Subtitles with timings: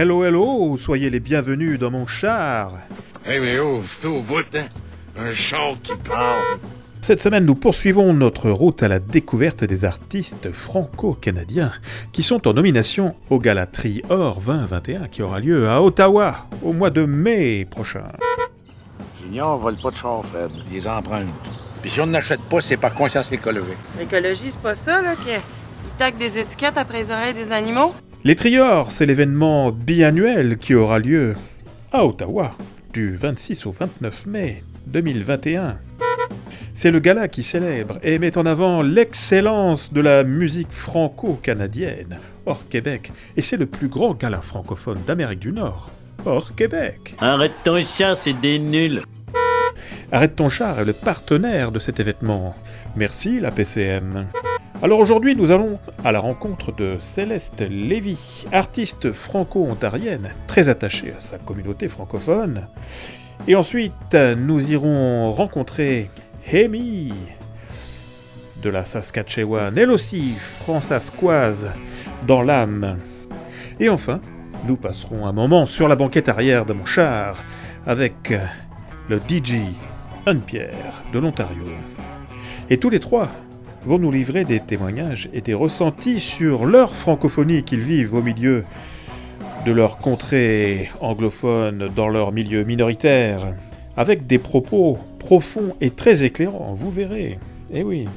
[0.00, 2.70] Hello, hello, soyez les bienvenus dans mon char.
[3.26, 4.68] Hey, mais oh, c'est au bout, hein?
[5.16, 6.60] Un char qui parle.
[7.00, 11.72] Cette semaine, nous poursuivons notre route à la découverte des artistes franco-canadiens
[12.12, 16.90] qui sont en nomination au Gala Tri-Or 2021 qui aura lieu à Ottawa au mois
[16.90, 18.04] de mai prochain.
[19.20, 20.52] Junior vole pas de char, Fred.
[20.68, 21.26] Il les emprunte.
[21.82, 23.74] Puis si on n'achète pas, c'est par conscience écologique.
[23.98, 25.40] L'écologie, c'est pas ça, là, qu'ils
[25.98, 27.94] taquent des étiquettes après les oreilles des animaux?
[28.28, 31.34] Les Triors, c'est l'événement biannuel qui aura lieu
[31.92, 32.52] à Ottawa
[32.92, 35.78] du 26 au 29 mai 2021.
[36.74, 42.68] C'est le gala qui célèbre et met en avant l'excellence de la musique franco-canadienne hors
[42.68, 45.88] Québec, et c'est le plus grand gala francophone d'Amérique du Nord
[46.26, 47.16] hors Québec.
[47.20, 49.00] Arrête ton chat, c'est des nuls.
[50.12, 52.54] Arrête ton char est le partenaire de cet événement.
[52.94, 54.26] Merci la PCM.
[54.80, 61.20] Alors aujourd'hui, nous allons à la rencontre de Céleste Lévy, artiste franco-ontarienne, très attachée à
[61.20, 62.68] sa communauté francophone.
[63.48, 66.10] Et ensuite, nous irons rencontrer
[66.52, 67.12] Hemi
[68.62, 71.72] de la Saskatchewan, elle aussi françaiscoise
[72.28, 72.98] dans l'âme.
[73.80, 74.20] Et enfin,
[74.64, 77.42] nous passerons un moment sur la banquette arrière de mon char
[77.84, 78.32] avec
[79.08, 79.56] le DJ
[80.24, 81.64] Anne-Pierre de l'Ontario.
[82.70, 83.28] Et tous les trois
[83.84, 88.64] vont nous livrer des témoignages et des ressentis sur leur francophonie qu'ils vivent au milieu
[89.64, 93.54] de leur contrée anglophone dans leur milieu minoritaire,
[93.96, 97.38] avec des propos profonds et très éclairants, vous verrez.
[97.72, 98.08] Eh oui.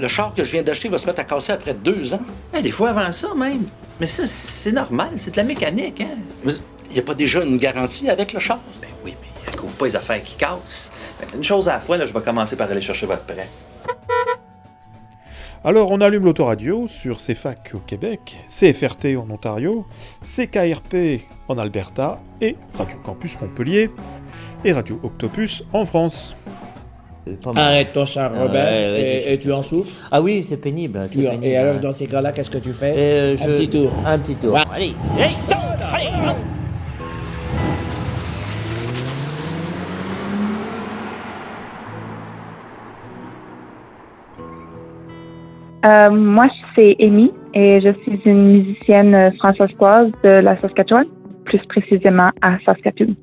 [0.00, 2.20] Le char que je viens d'acheter va se mettre à casser après deux ans.
[2.56, 3.64] Eh, des fois avant ça même.
[4.00, 6.16] Mais ça, c'est normal, c'est de la mécanique, hein?
[6.44, 6.54] Mais
[6.88, 8.60] il n'y a pas déjà une garantie avec le char?
[8.80, 10.90] Ben oui, mais elle couvre pas les affaires qui cassent.
[11.34, 13.48] Une chose à la fois, là, je vais commencer par aller chercher votre prêt.
[15.62, 19.84] Alors on allume l'autoradio sur CFAC au Québec, CFRT en Ontario,
[20.24, 23.90] CKRP en Alberta et Radio Campus Montpellier
[24.64, 26.34] et Radio Octopus en France.
[27.54, 28.90] Arrête ton char, Ah, Robert, ouais,
[29.26, 30.00] ouais, et, tu en souffres?
[30.10, 31.06] Ah oui, c'est pénible.
[31.42, 32.94] et alors, dans ces cas-là, qu'est-ce que tu fais?
[32.96, 33.92] Euh, Un petit tour.
[34.06, 34.54] Un petit tour.
[34.54, 34.60] Ouais.
[34.72, 35.34] Allez, allez,
[35.92, 36.06] allez,
[45.84, 51.04] Euh, moi, c'est Amy et je suis une musicienne euh, française de la Saskatchewan,
[51.44, 53.14] plus précisément à Saskatoon.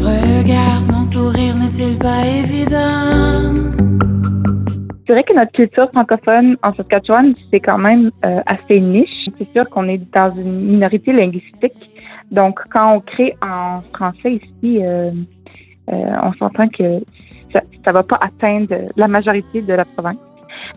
[0.00, 3.54] Regarde, mon sourire n'est-il pas évident?
[5.06, 9.28] C'est vrai que notre culture francophone en Saskatchewan, c'est quand même euh, assez niche.
[9.38, 11.90] C'est sûr qu'on est dans une minorité linguistique.
[12.30, 15.10] Donc, quand on crée en français ici, euh,
[15.92, 17.00] euh, on s'entend que
[17.52, 20.16] ça ne va pas atteindre la majorité de la province.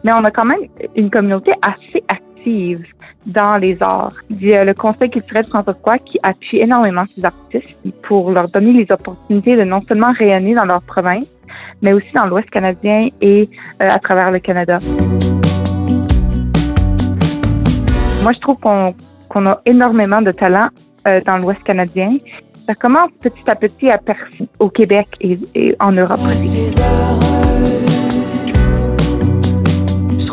[0.04, 0.60] Mais on a quand même
[0.96, 2.86] une communauté assez active
[3.26, 4.14] dans les arts.
[4.30, 8.74] Il y a le Conseil culturel francophone qui appuie énormément ces artistes pour leur donner
[8.74, 11.28] les opportunités de non seulement rayonner dans leur province,
[11.82, 13.50] mais aussi dans l'Ouest canadien et
[13.82, 14.78] euh, à travers le Canada.
[18.22, 20.70] Moi, je trouve qu'on a énormément de talent
[21.08, 22.18] euh, dans l'Ouest canadien.
[22.66, 26.74] Ça commence petit à petit à percer au Québec et, et en Europe aussi.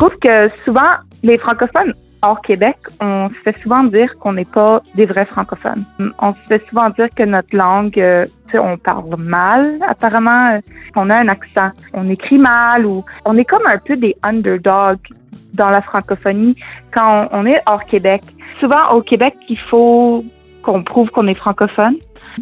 [0.03, 4.81] Trouve que souvent, les francophones hors Québec, on se fait souvent dire qu'on n'est pas
[4.95, 5.85] des vrais francophones.
[6.19, 10.59] On se fait souvent dire que notre langue, euh, on parle mal, apparemment, euh,
[10.93, 11.69] qu'on a un accent.
[11.93, 15.07] On écrit mal ou on est comme un peu des underdogs
[15.53, 16.57] dans la francophonie
[16.93, 18.23] quand on, on est hors Québec.
[18.59, 20.25] Souvent, au Québec, il faut
[20.63, 21.95] qu'on prouve qu'on est francophone,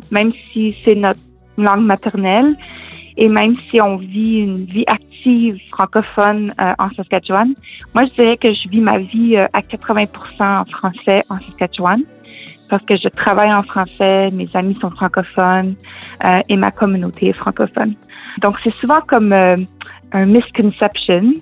[0.10, 1.20] même si c'est notre
[1.64, 2.56] langue maternelle.
[3.18, 7.54] Et même si on vit une vie active francophone euh, en Saskatchewan,
[7.94, 10.06] moi, je dirais que je vis ma vie euh, à 80
[10.40, 12.04] en français en Saskatchewan
[12.70, 15.76] parce que je travaille en français, mes amis sont francophones
[16.24, 17.96] euh, et ma communauté est francophone.
[18.42, 21.34] Donc, c'est souvent comme un misconception.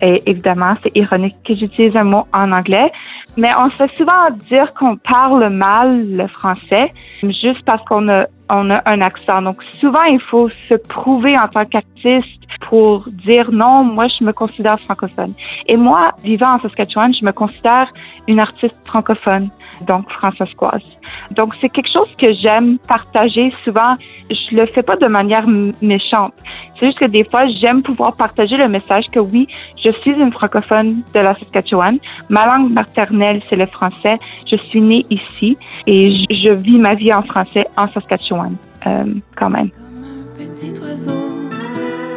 [0.00, 2.90] Et évidemment, c'est ironique que j'utilise un mot en anglais,
[3.36, 6.92] mais on se fait souvent dire qu'on parle mal le français
[7.22, 9.40] juste parce qu'on a, on a un accent.
[9.42, 14.32] Donc, souvent, il faut se prouver en tant qu'artiste pour dire non, moi, je me
[14.32, 15.32] considère francophone.
[15.66, 17.90] Et moi, vivant en Saskatchewan, je me considère
[18.28, 19.48] une artiste francophone,
[19.86, 20.86] donc françaiscoise.
[21.30, 23.94] Donc, c'est quelque chose que j'aime partager souvent.
[24.30, 25.46] Je le fais pas de manière
[25.80, 26.34] méchante.
[26.82, 29.46] C'est juste que des fois, j'aime pouvoir partager le message que oui,
[29.82, 31.98] je suis une francophone de la Saskatchewan.
[32.28, 34.18] Ma langue maternelle, c'est le français.
[34.50, 35.56] Je suis née ici
[35.86, 38.41] et je vis ma vie en français en Saskatchewan,
[38.86, 39.04] euh,
[39.36, 39.70] quand même.
[39.70, 41.12] Comme un petit oiseau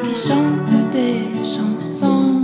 [0.02, 2.42] qui chante des chansons.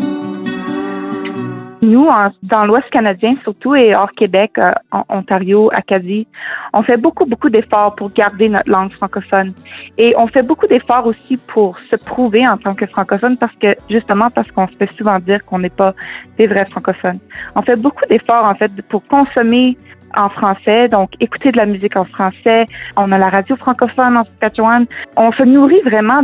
[1.81, 2.07] nous,
[2.43, 6.27] dans l'Ouest canadien surtout et hors Québec, euh, en Ontario, Acadie,
[6.73, 9.53] on fait beaucoup, beaucoup d'efforts pour garder notre langue francophone.
[9.97, 13.75] Et on fait beaucoup d'efforts aussi pour se prouver en tant que francophone parce que,
[13.89, 15.93] justement, parce qu'on se fait souvent dire qu'on n'est pas
[16.37, 17.19] des vrais francophones.
[17.55, 19.77] On fait beaucoup d'efforts, en fait, pour consommer
[20.15, 22.65] en français, donc écouter de la musique en français.
[22.97, 24.85] On a la radio francophone en Saskatchewan.
[25.15, 26.21] On se nourrit vraiment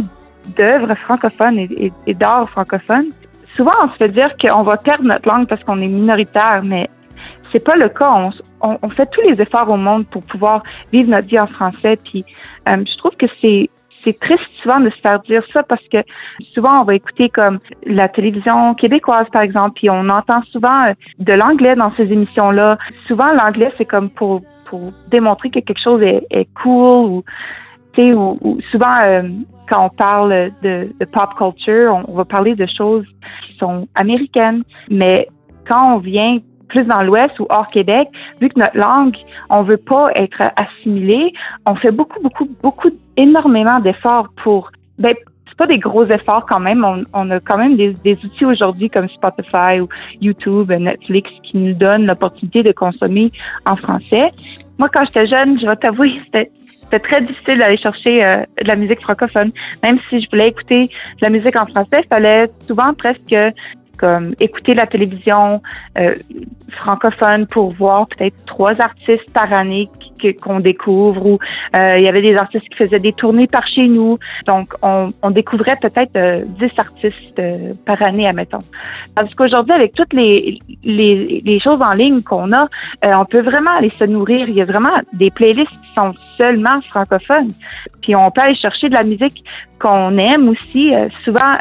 [0.55, 3.09] d'œuvres francophones et, et d'art francophone
[3.57, 6.87] souvent, on se fait dire qu'on va perdre notre langue parce qu'on est minoritaire, mais
[7.51, 8.31] c'est pas le cas.
[8.61, 10.63] On, on, fait tous les efforts au monde pour pouvoir
[10.93, 11.97] vivre notre vie en français.
[12.03, 12.23] Puis,
[12.69, 13.69] euh, je trouve que c'est
[14.07, 15.97] c'est triste souvent de se faire dire ça parce que
[16.53, 20.93] souvent on va écouter comme la télévision québécoise par exemple, puis on entend souvent euh,
[21.19, 22.77] de l'anglais dans ces émissions-là.
[23.05, 27.23] Souvent l'anglais c'est comme pour pour démontrer que quelque chose est, cool ou
[27.99, 29.23] ou, souvent, euh,
[29.67, 33.05] quand on parle de, pop culture, on, va parler de choses
[33.43, 34.63] qui sont américaines.
[34.91, 35.27] Mais
[35.67, 38.09] quand on vient plus dans l'Ouest ou hors Québec,
[38.41, 39.15] vu que notre langue,
[39.49, 41.33] on veut pas être assimilé,
[41.65, 45.15] on fait beaucoup, beaucoup, beaucoup, énormément d'efforts pour, ben,
[45.47, 46.85] c'est pas des gros efforts quand même.
[47.13, 49.87] On, a quand même des, outils aujourd'hui comme Spotify ou
[50.21, 53.31] YouTube, Netflix qui nous donnent l'opportunité de consommer
[53.65, 54.31] en français.
[54.77, 56.51] Moi, quand j'étais jeune, je vais t'avouer, c'était
[56.89, 59.51] c'était très difficile d'aller chercher euh, de la musique francophone.
[59.83, 63.35] Même si je voulais écouter de la musique en français, il fallait souvent presque
[63.97, 65.61] comme écouter la télévision
[65.97, 66.15] euh,
[66.71, 69.89] francophone pour voir peut-être trois artistes par année
[70.41, 71.39] qu'on découvre ou
[71.75, 74.17] euh, il y avait des artistes qui faisaient des tournées par chez nous.
[74.45, 78.63] Donc, on, on découvrait peut-être euh, dix artistes euh, par année, admettons.
[79.15, 82.67] Parce qu'aujourd'hui, avec toutes les, les, les, choses en ligne qu'on a,
[83.03, 84.47] on peut vraiment aller se nourrir.
[84.47, 87.51] Il y a vraiment des playlists qui sont seulement francophones.
[88.01, 89.43] Puis on peut aller chercher de la musique
[89.79, 90.93] qu'on aime aussi.
[91.23, 91.57] souvent,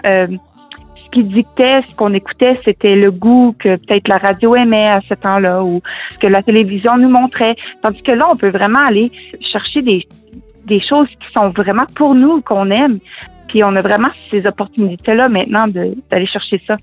[1.17, 5.15] qui dictait ce qu'on écoutait, c'était le goût que peut-être la radio aimait à ce
[5.15, 5.81] temps-là ou
[6.13, 7.57] ce que la télévision nous montrait.
[7.83, 9.11] Tandis que là, on peut vraiment aller
[9.41, 10.07] chercher des,
[10.67, 12.99] des choses qui sont vraiment pour nous, qu'on aime.
[13.49, 16.77] Puis on a vraiment ces opportunités-là maintenant d'aller chercher ça.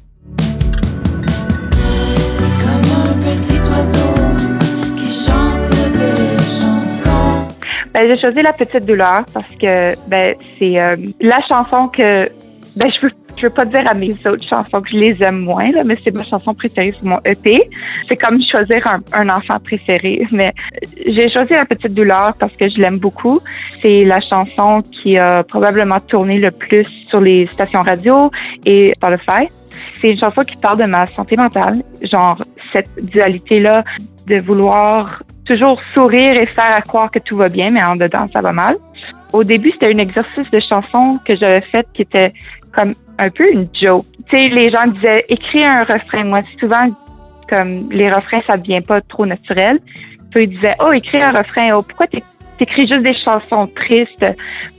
[7.94, 12.27] Ben, j'ai choisi La Petite Douleur parce que ben, c'est euh, la chanson que
[12.75, 15.39] ben, je veux je veux pas dire à mes autres chansons que je les aime
[15.39, 17.62] moins, là, mais c'est ma chanson préférée sur mon EP.
[18.07, 20.27] C'est comme choisir un, enfant préféré.
[20.31, 20.53] Mais
[21.07, 23.39] j'ai choisi La Petite Douleur parce que je l'aime beaucoup.
[23.81, 28.31] C'est la chanson qui a probablement tourné le plus sur les stations radio
[28.65, 29.50] et Spotify.
[30.01, 33.83] C'est une chanson qui parle de ma santé mentale, genre cette dualité-là
[34.27, 38.41] de vouloir toujours sourire et faire croire que tout va bien, mais en dedans, ça
[38.41, 38.77] va mal.
[39.33, 42.33] Au début, c'était un exercice de chanson que j'avais fait qui était
[42.73, 44.05] comme un peu une joke.
[44.29, 46.23] Tu sais, les gens disaient écris un refrain.
[46.23, 46.87] Moi, souvent,
[47.49, 49.79] comme les refrains, ça devient pas trop naturel.
[50.31, 51.71] Puis ils disaient oh écris un refrain.
[51.75, 52.07] Oh pourquoi
[52.57, 54.25] t'écris juste des chansons tristes?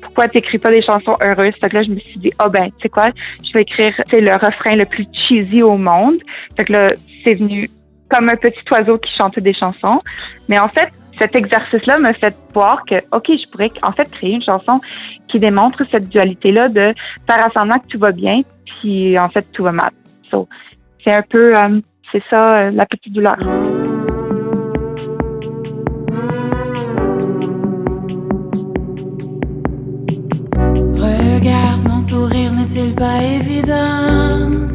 [0.02, 1.54] Pourquoi t'écris pas des chansons heureuses?
[1.60, 3.10] Fait que là, je me suis dit oh ben tu sais quoi,
[3.44, 6.16] je vais écrire c'est le refrain le plus cheesy au monde.
[6.56, 6.88] Fait que là,
[7.22, 7.68] c'est venu
[8.10, 10.00] comme un petit oiseau qui chantait des chansons.
[10.48, 14.32] Mais en fait, cet exercice-là me fait voir que, OK, je pourrais en fait créer
[14.32, 14.80] une chanson
[15.34, 16.94] qui démontre cette dualité-là de
[17.26, 19.90] faire semblant que tout va bien, puis en fait, tout va mal.
[21.02, 21.80] C'est un peu, euh,
[22.12, 23.36] c'est ça, euh, la petite douleur.
[31.00, 34.73] Regarde, mon sourire n'est-il pas évident?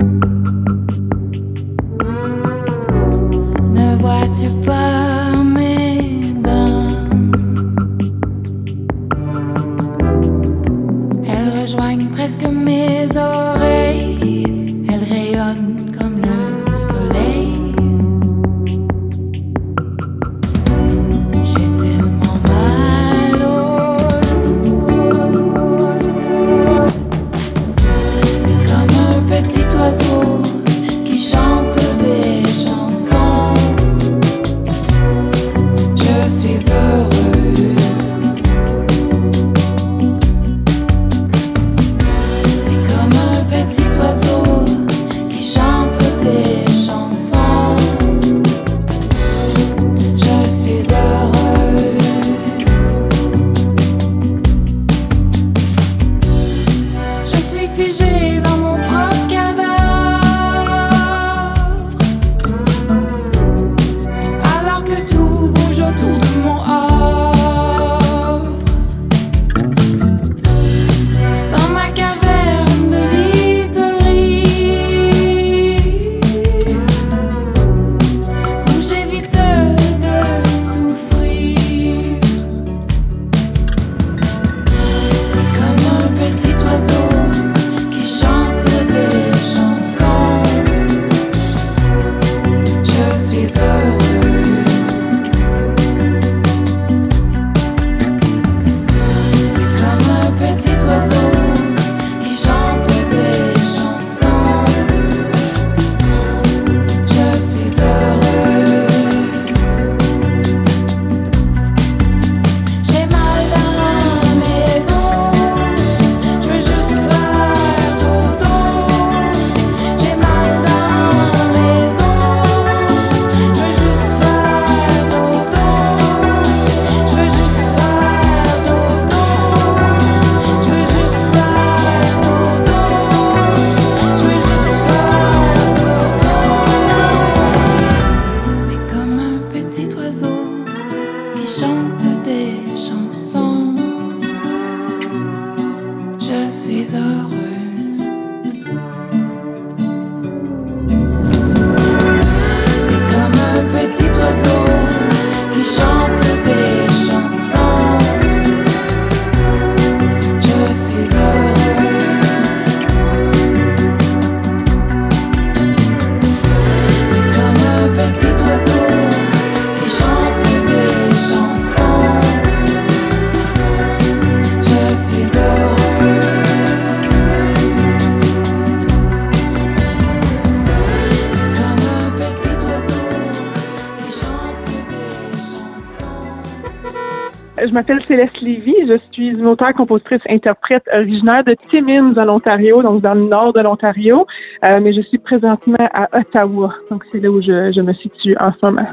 [189.50, 194.26] Auteure, compositrice, interprète originaire de Timmins, en Ontario, donc dans le nord de l'Ontario.
[194.64, 196.74] Euh, mais je suis présentement à Ottawa.
[196.90, 198.88] Donc, c'est là où je, me situe en ce moment.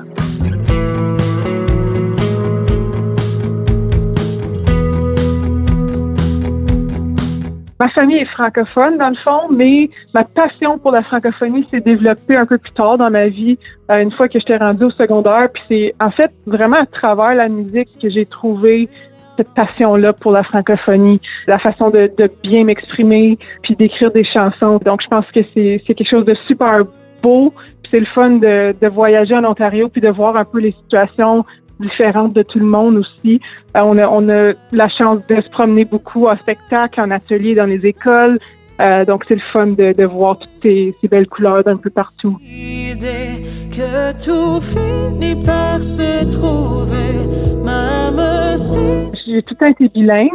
[7.79, 12.35] Ma famille est francophone dans le fond, mais ma passion pour la francophonie s'est développée
[12.35, 13.59] un peu plus tard dans ma vie,
[13.91, 15.51] euh, une fois que j'étais rendue au secondaire.
[15.53, 18.89] Puis c'est en fait vraiment à travers la musique que j'ai trouvé
[19.37, 22.11] cette passion-là pour la francophonie, la façon de,
[22.43, 24.79] bien m'exprimer, puis d'écrire des chansons.
[24.85, 26.83] Donc je pense que c'est quelque chose de super
[27.23, 27.53] beau.
[27.91, 31.45] C'est le fun de, de voyager en Ontario puis de voir un peu les situations
[31.81, 33.41] différentes de tout le monde aussi.
[33.77, 37.55] Euh, on, a, on a la chance de se promener beaucoup en spectacle, en atelier,
[37.55, 38.39] dans les écoles.
[38.81, 41.91] Euh, donc, c'est le fun de, de voir toutes ces, ces belles couleurs d'un peu
[41.91, 42.37] partout.
[43.71, 47.27] que tout finit par se trouver,
[47.65, 48.79] même si...
[49.27, 50.31] J'ai tout le temps été bilingue,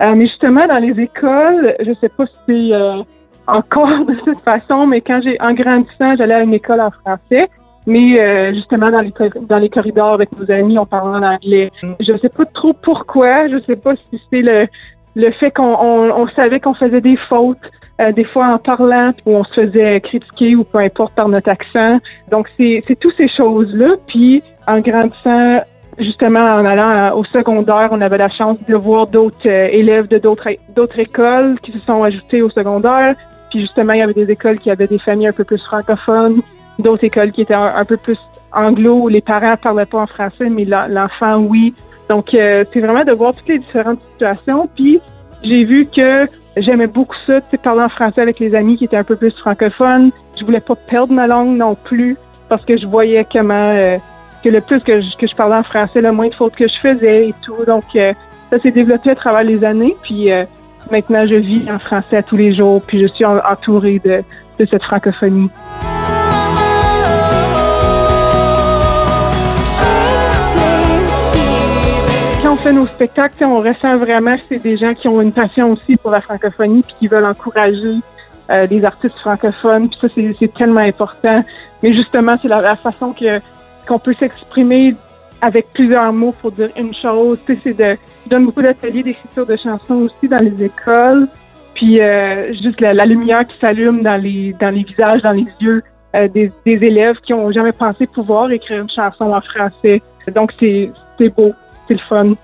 [0.00, 3.02] euh, mais justement, dans les écoles, je sais pas si c'est euh,
[3.46, 7.48] encore de cette façon, mais quand j'ai, en grandissant, j'allais à une école en français.
[7.86, 9.12] Mais euh, justement, dans les,
[9.48, 11.70] dans les corridors avec nos amis, on parlait en anglais.
[11.98, 13.48] Je sais pas trop pourquoi.
[13.48, 14.68] Je sais pas si c'est le,
[15.16, 17.58] le fait qu'on on, on savait qu'on faisait des fautes,
[18.00, 21.50] euh, des fois en parlant, où on se faisait critiquer ou peu importe par notre
[21.50, 22.00] accent.
[22.30, 23.96] Donc, c'est toutes ces choses-là.
[24.06, 25.60] Puis, en grandissant,
[25.98, 30.18] justement, en allant au secondaire, on avait la chance de voir d'autres euh, élèves de
[30.18, 33.14] d'autres écoles qui se sont ajoutés au secondaire.
[33.50, 36.40] Puis, justement, il y avait des écoles qui avaient des familles un peu plus francophones
[36.80, 38.18] d'autres écoles qui étaient un, peu plus
[38.52, 41.74] anglo, où les parents parlaient pas en français, mais l'enfant, oui.
[42.08, 44.68] Donc, euh, c'est vraiment de voir toutes les différentes situations.
[44.74, 45.00] Puis,
[45.42, 46.26] j'ai vu que
[46.56, 50.10] j'aimais beaucoup ça, parler en français avec les amis qui étaient un peu plus francophones.
[50.38, 52.16] Je voulais pas perdre ma langue non plus,
[52.48, 53.98] parce que je voyais comment euh,
[54.42, 56.68] que le plus que je, que je parlais en français, le moins de fautes que
[56.68, 57.64] je faisais et tout.
[57.66, 58.12] Donc, euh,
[58.50, 59.96] ça s'est développé à travers les années.
[60.02, 60.30] Puis,
[60.90, 64.22] maintenant, je vis en français à tous les jours, puis je suis entourée de,
[64.58, 65.50] de cette francophonie.
[72.56, 75.96] Fait nos spectacles, on ressent vraiment que c'est des gens qui ont une passion aussi
[75.96, 77.96] pour la francophonie puis qui veulent encourager
[78.50, 79.88] euh, les artistes francophones.
[79.88, 81.44] Puis ça, c'est tellement important.
[81.82, 83.40] Mais justement, c'est la, façon que
[83.86, 84.94] qu'on peut s'exprimer
[85.40, 87.38] avec plusieurs mots pour dire une chose.
[87.46, 91.28] C'est de, je donne beaucoup d'ateliers d'écriture de chansons aussi dans les écoles.
[91.74, 95.82] Puis euh, juste la, lumière qui s'allume dans les dans les visages, dans les yeux
[96.16, 100.02] euh, des, des élèves qui ont jamais pensé pouvoir écrire une chanson en français.
[100.34, 100.90] Donc c'est
[101.36, 101.54] beau,
[101.94, 102.34] le fun.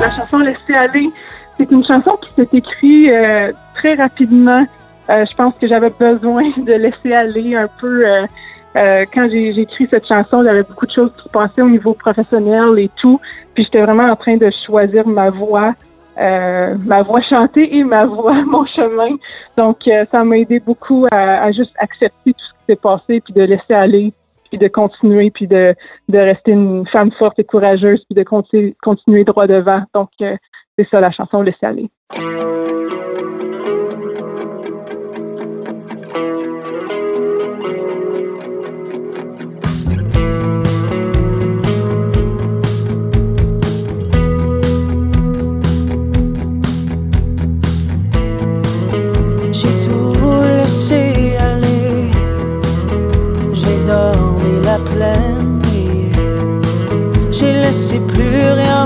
[0.00, 1.10] La chanson Laisser aller,
[1.58, 4.64] c'est une chanson qui s'est écrite euh, très rapidement.
[5.10, 8.06] Euh, je pense que j'avais besoin de laisser aller un peu.
[8.06, 11.94] Euh, quand j'ai écrit cette chanson, j'avais beaucoup de choses qui se passaient au niveau
[11.94, 13.20] professionnel et tout.
[13.54, 15.74] Puis j'étais vraiment en train de choisir ma voix,
[16.16, 19.16] ma voix chantée et ma voix, mon chemin.
[19.56, 19.78] Donc
[20.12, 23.42] ça m'a aidé beaucoup à, à, juste accepter tout ce qui s'est passé puis de
[23.42, 24.12] laisser aller
[24.48, 25.74] puis de continuer, puis de,
[26.08, 29.82] de rester une femme forte et courageuse, puis de continuer, droit devant.
[29.94, 30.36] Donc, euh,
[30.78, 31.90] c'est ça la chanson Laissez aller.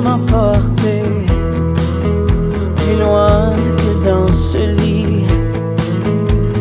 [0.00, 1.02] M'emporter
[2.76, 5.26] plus loin que dans ce lit.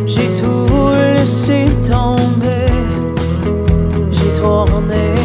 [0.06, 2.68] J'ai tout laissé tomber,
[4.12, 5.16] j'ai tourné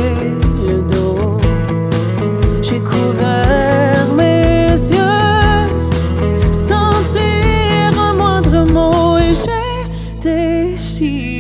[0.69, 1.39] le dos,
[2.63, 9.79] j'ai couvert mes yeux sans dire un moindre mot et j'ai
[10.21, 11.36] décidé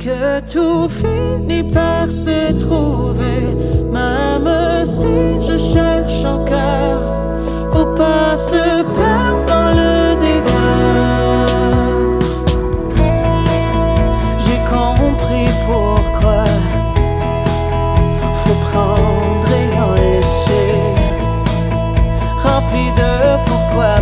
[0.00, 3.54] que tout finit par se trouver
[3.92, 7.02] même si je cherche encore,
[7.70, 11.46] faut pas se perdre dans le décor.
[14.38, 16.44] J'ai compris pourquoi
[18.34, 20.72] faut prendre et en laisser,
[22.38, 23.12] rempli de
[23.44, 23.96] pourquoi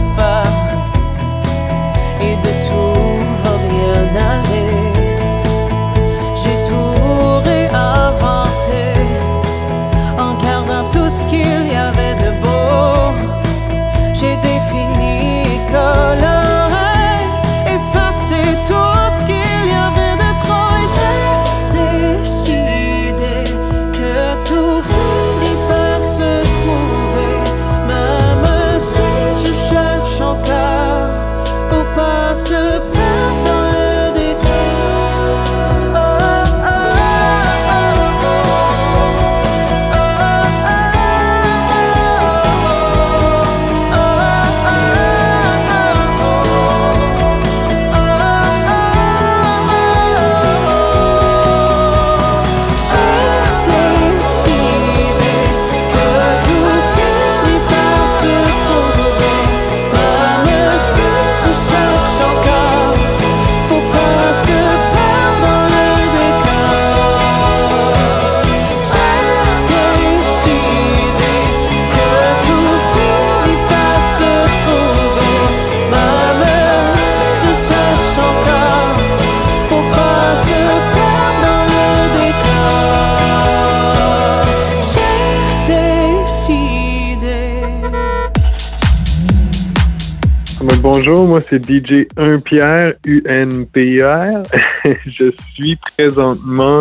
[90.99, 94.43] bonjour, moi c'est DJ 1 Pierre, UNPR.
[95.07, 96.81] Je suis présentement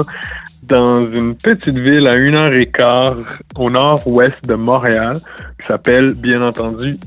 [0.64, 3.18] dans une petite ville à une heure et quart
[3.56, 5.18] au nord-ouest de Montréal
[5.60, 6.98] qui s'appelle, bien entendu,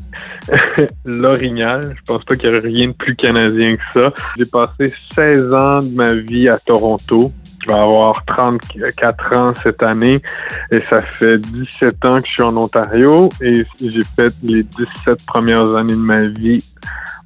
[1.04, 1.96] L'Orignal.
[1.98, 4.12] Je pense pas qu'il y aurait rien de plus canadien que ça.
[4.38, 7.32] J'ai passé 16 ans de ma vie à Toronto.
[7.62, 10.22] Je vais avoir 34 ans cette année
[10.70, 15.24] et ça fait 17 ans que je suis en Ontario et j'ai fait les 17
[15.26, 16.64] premières années de ma vie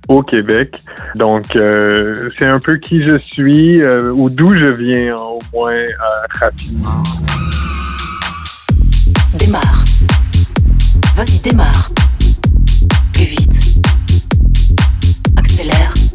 [0.09, 0.83] au Québec.
[1.15, 5.73] Donc, euh, c'est un peu qui je suis euh, ou d'où je viens au moins
[5.73, 5.87] euh,
[6.41, 7.03] rapidement.
[9.39, 9.85] Démarre.
[11.17, 11.91] Vas-y, démarre.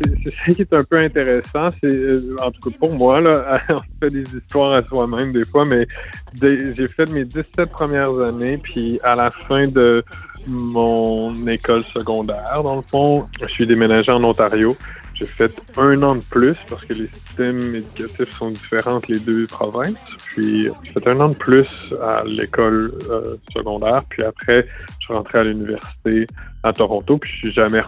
[0.03, 1.67] C'est ça qui est un peu intéressant.
[1.81, 5.65] C'est, en tout cas pour moi, là, on fait des histoires à soi-même des fois,
[5.65, 5.87] mais
[6.41, 10.03] j'ai fait mes 17 premières années, puis à la fin de
[10.47, 14.75] mon école secondaire, dans le fond, je suis déménagé en Ontario.
[15.19, 19.47] J'ai fait un an de plus parce que les systèmes éducatifs sont différents les deux
[19.47, 19.99] provinces.
[20.27, 21.67] Puis j'ai fait un an de plus
[22.01, 24.03] à l'école euh, secondaire.
[24.09, 24.65] Puis après,
[25.01, 26.25] je suis rentré à l'université
[26.63, 27.17] à Toronto.
[27.17, 27.81] Puis je suis jamais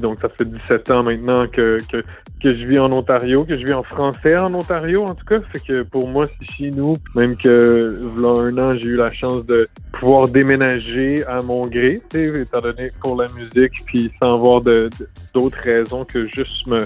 [0.00, 2.04] Donc ça fait 17 ans maintenant que, que,
[2.42, 5.40] que je vis en Ontario, que je vis en français en Ontario en tout cas.
[5.52, 6.94] Fait que pour moi, c'est chez nous.
[7.14, 12.02] Même que là un an, j'ai eu la chance de pouvoir déménager à mon gré,
[12.14, 16.80] étant donné pour la musique, puis sans avoir d'autres raisons que juste me,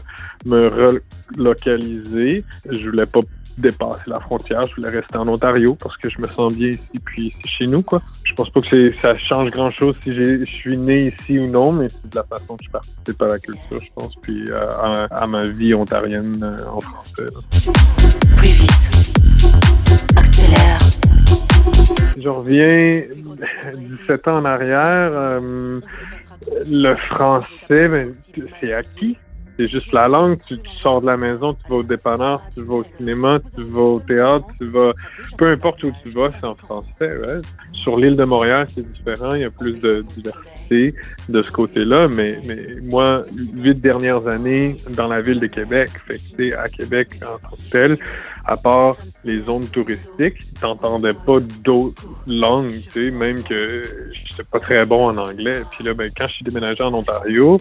[0.44, 0.68] me
[1.36, 2.44] relocaliser.
[2.70, 3.20] Je voulais pas
[3.58, 4.66] dépasser la frontière.
[4.66, 7.66] Je voulais rester en Ontario parce que je me sens bien ici, puis c'est chez
[7.66, 8.02] nous, quoi.
[8.24, 11.88] Je pense pas que ça change grand-chose si je suis né ici ou non, mais
[11.88, 15.26] c'est de la façon que je participe à la culture, je pense, puis euh, à,
[15.26, 17.26] ma vie ontarienne euh, en français.
[18.36, 18.90] Plus vite.
[20.16, 20.78] Accélère.
[22.16, 23.02] Je reviens
[24.06, 25.10] 17 ans en arrière.
[25.12, 25.80] Euh,
[26.66, 28.12] le français, ben,
[28.60, 29.16] c'est acquis
[29.56, 30.38] c'est juste la langue.
[30.46, 33.80] Tu, sors de la maison, tu vas au dépanneur, tu vas au cinéma, tu vas
[33.80, 34.90] au théâtre, tu vas.
[35.36, 37.10] Peu importe où tu vas, c'est en français.
[37.72, 39.34] Sur l'île de Montréal, c'est différent.
[39.34, 40.94] Il y a plus de diversité
[41.28, 42.08] de ce côté-là.
[42.08, 47.38] Mais, mais moi, huit dernières années dans la ville de Québec, fait à Québec en
[47.38, 47.98] tant que tel,
[48.44, 54.60] à part les zones touristiques, t'entendais pas d'autres langues, tu sais, même que j'étais pas
[54.60, 55.62] très bon en anglais.
[55.70, 57.60] Puis là, ben, quand je suis déménagé en Ontario,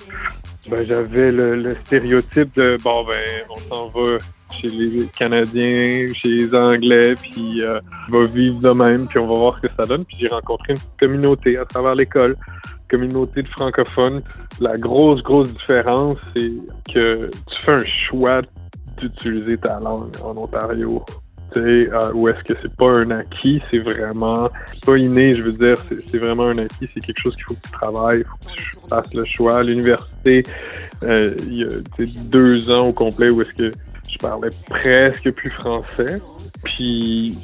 [0.70, 4.18] ben, j'avais le, stéréotype de bon ben on s'en va
[4.52, 9.28] chez les Canadiens, chez les Anglais, puis euh, on va vivre de même, puis on
[9.28, 10.06] va voir ce que ça donne.
[10.06, 12.36] Puis j'ai rencontré une communauté à travers l'école,
[12.90, 14.22] communauté de francophones.
[14.60, 16.52] La grosse, grosse différence, c'est
[16.94, 18.42] que tu fais un choix
[19.02, 21.04] d'utiliser ta langue en Ontario.
[21.58, 24.50] Euh, ou est-ce que c'est pas un acquis, c'est vraiment
[24.86, 25.76] pas inné, je veux dire,
[26.08, 28.56] c'est vraiment un acquis, c'est quelque chose qu'il faut que tu travailles, il faut que
[28.56, 29.58] tu fasses le choix.
[29.58, 30.44] À l'université,
[31.04, 31.68] euh, il y a
[32.30, 33.74] deux ans au complet où est-ce que
[34.12, 36.22] je parlais presque plus français.
[36.64, 37.36] Puis,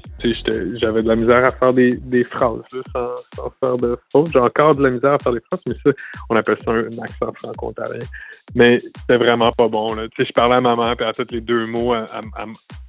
[0.80, 2.62] j'avais de la misère à faire des, des phrases,
[2.94, 4.32] sans, sans, faire de fautes.
[4.32, 5.92] J'ai encore de la misère à faire des phrases, mais ça,
[6.30, 8.06] on appelle ça un, accent franco-ontarien.
[8.54, 9.96] Mais c'était vraiment pas bon.
[9.96, 10.08] Là.
[10.20, 11.96] Je parlais à maman, puis à tous les deux mots,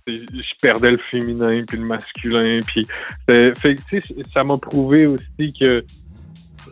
[0.06, 2.60] je perdais le féminin, puis le masculin.
[2.66, 2.86] Puis,
[3.26, 3.78] fait,
[4.34, 5.82] ça m'a prouvé aussi que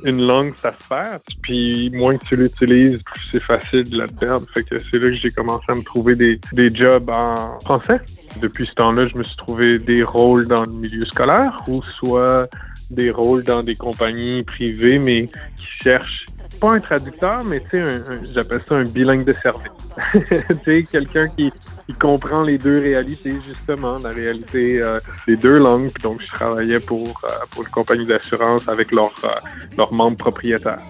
[0.04, 1.20] une langue, ça se perd.
[1.42, 4.46] Puis moins que tu l'utilises, plus c'est facile de la perdre.
[4.52, 8.00] Fait que c'est là que j'ai commencé à me trouver des, des jobs en français.
[8.40, 12.48] Depuis ce temps-là, je me suis trouvé des rôles dans le milieu scolaire ou soit
[12.90, 18.01] des rôles dans des compagnies privées, mais qui cherchent pas un traducteur, mais tu sais,
[18.33, 19.72] j'appelle ça un bilingue de service.
[20.12, 21.53] tu sais, quelqu'un qui,
[21.87, 25.90] qui, comprend les deux réalités, justement, la réalité euh, des deux langues.
[26.03, 29.29] donc, je travaillais pour, euh, pour une compagnie d'assurance avec leurs euh,
[29.77, 30.83] leurs membres propriétaires.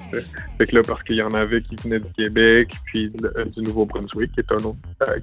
[0.59, 4.33] Fait que là, parce qu'il y en avait qui venaient du Québec, puis du Nouveau-Brunswick,
[4.33, 4.77] qui est un autre,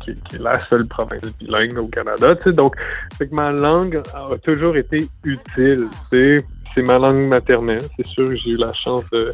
[0.03, 2.35] qui, est la seule province bilingue au Canada.
[2.35, 2.75] Tu sais, donc,
[3.17, 5.87] fait que ma langue a toujours été utile.
[6.11, 7.81] Tu sais, c'est ma langue maternelle.
[7.97, 9.33] C'est sûr que j'ai eu la chance de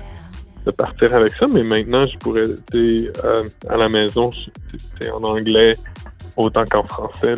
[0.77, 4.29] partir avec ça, mais maintenant, je pourrais, euh, à la maison,
[5.13, 5.73] en anglais
[6.35, 7.33] autant qu'en français.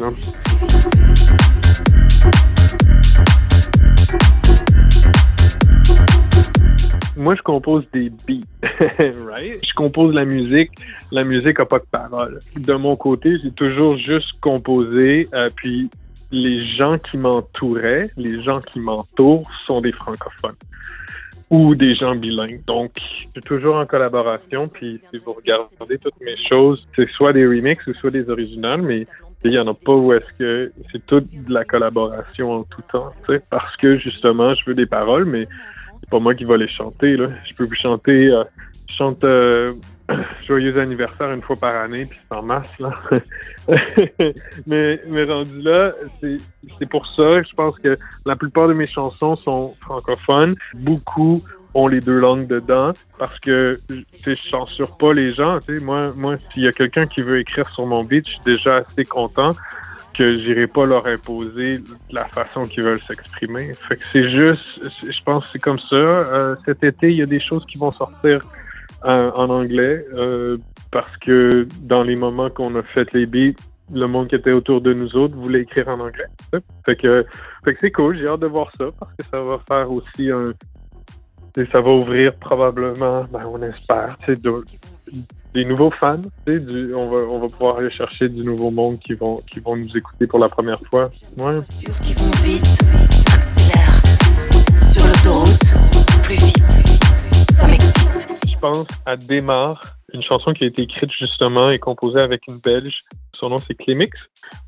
[7.16, 8.48] Moi, je compose des beats,
[9.28, 9.64] right?
[9.64, 10.72] Je compose la musique.
[11.12, 12.40] La musique n'a pas de paroles.
[12.56, 15.90] De mon côté, j'ai toujours juste composé, euh, puis
[16.32, 20.56] les gens qui m'entouraient, les gens qui m'entourent sont des francophones
[21.50, 22.62] ou des gens bilingues.
[22.66, 22.94] Donc,
[23.34, 24.70] c'est toujours en collaboration.
[24.70, 28.82] Puis, si vous regardez toutes mes choses, c'est soit des remixes ou soit des originales,
[28.82, 29.06] mais
[29.44, 32.82] il n'y en a pas où est-ce que c'est toute de la collaboration en tout
[32.92, 33.12] temps.
[33.50, 35.48] Parce que justement, je veux des paroles, mais
[36.00, 37.18] c'est pas moi qui vais les chanter.
[37.18, 37.28] Là.
[37.50, 38.32] Je peux vous chanter.
[38.32, 38.44] Euh,
[38.88, 39.74] je chante euh,
[40.48, 42.94] joyeux anniversaire une fois par année, puis c'est en masse, là.
[44.68, 49.36] mais, mais rendu là, c'est pour ça je pense que la plupart de mes chansons
[49.36, 50.56] sont francophones.
[50.74, 51.42] Beaucoup
[51.74, 55.60] ont les deux langues dedans parce que je censure pas les gens.
[55.60, 58.32] Tu sais, moi, moi s'il y a quelqu'un qui veut écrire sur mon beat, je
[58.34, 59.52] suis déjà assez content
[60.14, 61.80] que j'irai pas leur imposer
[62.12, 63.74] la façon qu'ils veulent s'exprimer.
[63.88, 65.96] Fait que c'est juste, je pense que c'est comme ça.
[65.96, 68.46] Euh, cet été, il y a des choses qui vont sortir
[69.04, 70.58] en anglais euh,
[70.92, 73.58] parce que dans les moments qu'on a fait les beats,
[73.94, 76.26] le monde qui était autour de nous autres voulait écrire en anglais.
[76.86, 77.26] Fait que,
[77.82, 80.54] c'est cool, j'ai hâte de voir ça parce que ça va faire aussi un.
[81.58, 84.64] et ça va ouvrir probablement, ben, on espère, de-
[85.54, 86.22] des nouveaux fans.
[86.48, 89.98] on, va, on va pouvoir aller chercher du nouveau monde qui vont, qui vont nous
[89.98, 91.10] écouter pour la première fois.
[98.62, 99.82] Pense à Démarre,
[100.14, 103.02] une chanson qui a été écrite justement et composée avec une Belge.
[103.34, 104.16] Son nom, c'est Clémix.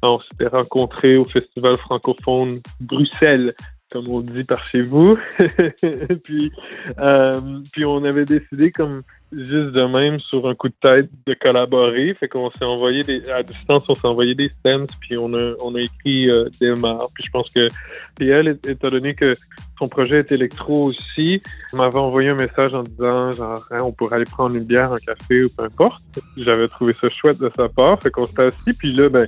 [0.01, 3.53] On s'était rencontrés au Festival francophone Bruxelles,
[3.91, 5.17] comme on dit par chez vous.
[6.23, 6.51] puis,
[6.97, 9.03] euh, puis on avait décidé comme
[9.35, 12.13] juste de même sur un coup de tête de collaborer.
[12.19, 15.53] Fait qu'on s'est envoyé des, à distance, on s'est envoyé des stems, puis on a,
[15.61, 17.07] on a écrit euh, Démarre.
[17.13, 17.67] Puis je pense que,
[18.15, 19.33] puis elle, étant donné que
[19.79, 21.41] son projet est électro aussi,
[21.73, 24.97] m'avait envoyé un message en disant genre Hein, on pourrait aller prendre une bière, un
[24.97, 26.03] café ou peu importe.
[26.37, 29.27] J'avais trouvé ça chouette de sa part, fait qu'on s'était assis, puis là ben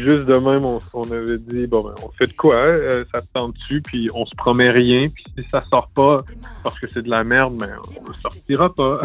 [0.00, 3.26] juste de même on, avait dit bon ben on fait de quoi, euh, ça te
[3.32, 6.18] tente dessus, puis on se promet rien, puis si ça sort pas
[6.62, 8.98] parce que c'est de la merde, ben on le sortira pas.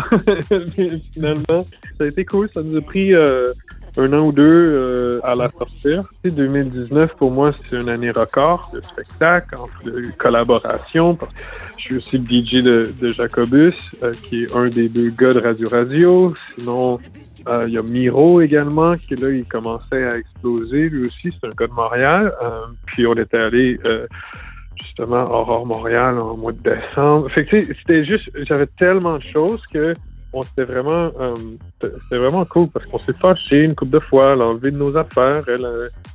[1.14, 1.66] Finalement
[1.98, 3.52] ça a été cool, ça nous a pris euh,
[3.98, 6.08] un an ou deux euh, à la sortir.
[6.24, 11.18] Tu sais, 2019, pour moi, c'est une année record de spectacles, de collaboration.
[11.78, 15.34] Je suis aussi le DJ de, de Jacobus, euh, qui est un des deux gars
[15.34, 16.34] de Radio Radio.
[16.58, 17.00] Sinon,
[17.50, 20.90] euh, il y a Miro également, qui là, il commençait à exploser.
[20.90, 22.34] Lui aussi, c'est un gars de Montréal.
[22.44, 24.06] Euh, puis on était allé euh,
[24.80, 27.30] justement à Aurore Montréal en mois de décembre.
[27.32, 29.94] Fait que c'était juste, j'avais tellement de choses que
[30.32, 31.12] on s'était vraiment,
[31.82, 34.78] c'était vraiment cool parce qu'on s'est fâché une couple de fois, elle a enlevé de
[34.78, 35.42] nos affaires,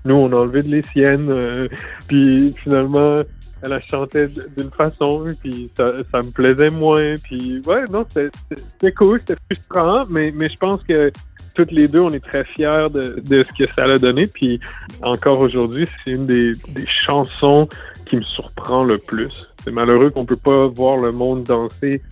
[0.04, 1.68] nous on a enlevé de les siennes,
[2.06, 3.16] puis finalement
[3.64, 8.92] elle a chanté d- d'une façon, puis ça, me plaisait moins, puis ouais non c'était
[8.92, 11.10] cool, c'était frustrant, mais mais je pense que
[11.54, 14.60] toutes les deux on est très fiers de, de ce que ça a donné, puis
[15.02, 17.68] encore aujourd'hui c'est une des, des chansons
[18.06, 19.50] qui me surprend le plus.
[19.62, 22.02] C'est malheureux qu'on peut pas voir le monde danser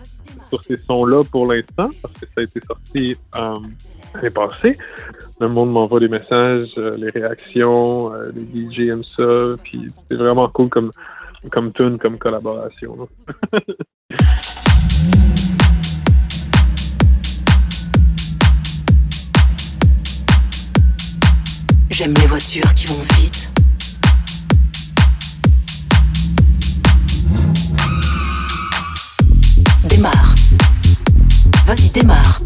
[0.48, 3.54] sur ces sons-là pour l'instant, parce que ça a été sorti euh,
[4.14, 4.72] l'année passée.
[5.40, 10.16] Le monde m'envoie des messages, euh, les réactions, euh, les DJ aiment ça, puis c'est
[10.16, 10.92] vraiment cool comme,
[11.50, 13.08] comme tune, comme collaboration.
[21.90, 23.52] J'aime les voitures qui vont vite.
[29.88, 30.34] Démarre.
[31.66, 32.40] Vas-y, démarre.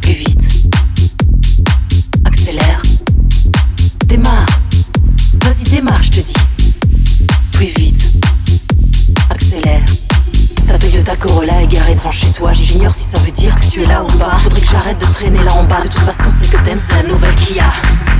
[0.00, 0.48] Plus vite.
[2.24, 2.82] Accélère.
[4.06, 4.39] Démarre.
[12.12, 12.52] Chez toi.
[12.52, 14.38] J'ignore si ça veut dire que tu es là ou pas.
[14.42, 15.82] Faudrait que j'arrête de traîner là en bas.
[15.82, 17.72] De toute façon, c'est que t'aimes, c'est la nouvelle Kia.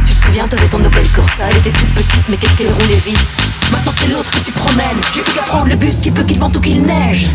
[0.07, 1.47] Tu te souviens, t'avais ton Opel Corsa.
[1.51, 3.37] Elle était toute petite, mais qu'est-ce qu'elle roulait vite?
[3.73, 5.01] Maintenant, c'est l'autre que tu promènes.
[5.15, 7.31] J'ai plus qu'à prendre le bus qui peut qu'il vente ou qu'il neige.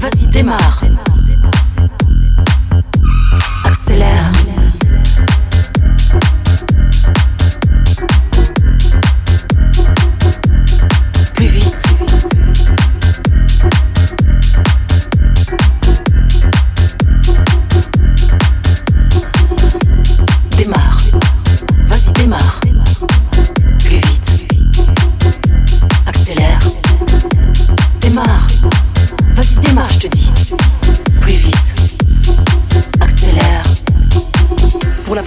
[0.00, 0.83] Vas-y, démarre.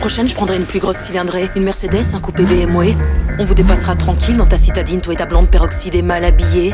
[0.08, 2.96] Prochaine, je prendrai une plus grosse cylindrée, une Mercedes, un coupé BMW.
[3.40, 6.74] On vous dépassera tranquille dans ta citadine, toi et ta blonde peroxydée mal habillée.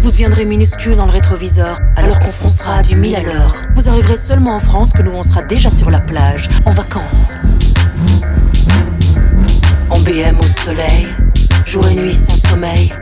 [0.00, 3.54] Vous deviendrez minuscule dans le rétroviseur, alors qu'on foncera du mille à l'heure.
[3.76, 7.34] Vous arriverez seulement en France que nous on sera déjà sur la plage, en vacances.
[9.88, 11.06] En BM au soleil,
[11.64, 12.92] jour et nuit sans sommeil.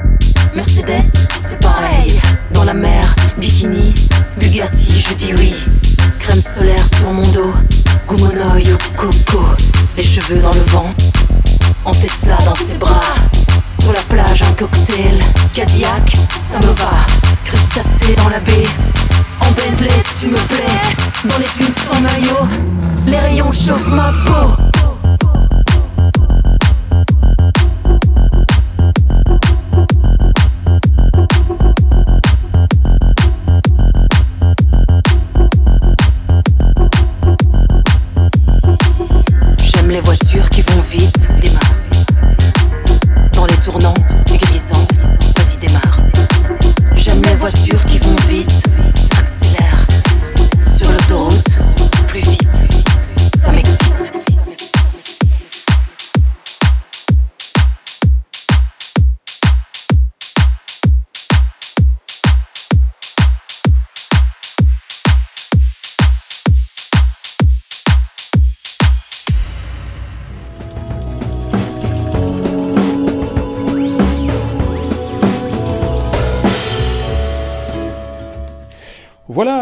[0.54, 2.20] Mercedes, c'est pareil.
[2.52, 3.94] Dans la mer, bikini,
[4.38, 5.54] Bugatti, je dis oui.
[6.18, 7.54] Crème solaire sur mon dos,
[8.08, 9.44] Kumonoyo coco,
[9.96, 10.94] les cheveux dans le vent,
[11.84, 13.14] en Tesla dans ses bras.
[13.80, 15.18] Sur la plage, un cocktail,
[15.54, 17.06] Cadillac, ça me va.
[17.44, 18.66] Crustacé dans la baie,
[19.40, 20.80] en Bentley, tu me plais.
[21.24, 22.46] Dans les dunes sans maillot,
[23.06, 24.79] les rayons chauffent ma peau.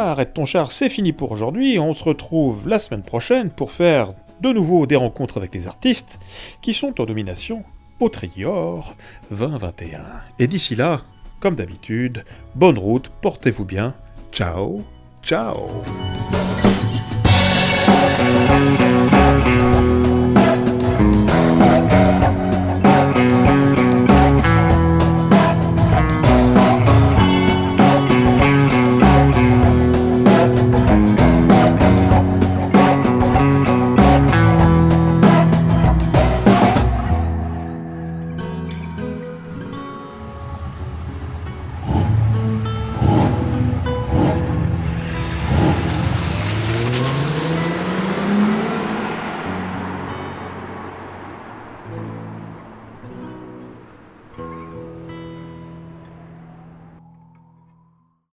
[0.08, 1.78] Arrête ton char, c'est fini pour aujourd'hui.
[1.78, 6.18] On se retrouve la semaine prochaine pour faire de nouveau des rencontres avec les artistes
[6.62, 7.62] qui sont en domination
[8.00, 8.96] au Trior
[9.30, 10.00] 2021.
[10.38, 11.02] Et d'ici là,
[11.40, 13.94] comme d'habitude, bonne route, portez-vous bien.
[14.32, 14.80] Ciao,
[15.22, 15.68] ciao.